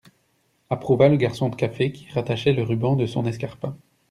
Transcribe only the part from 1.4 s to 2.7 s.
de café qui rattachait le